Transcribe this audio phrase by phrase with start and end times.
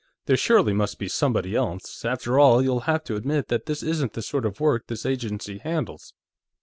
[0.25, 2.03] "There surely must be somebody else....
[2.05, 5.59] After all, you'll have to admit that this isn't the sort of work this agency
[5.59, 6.15] handles."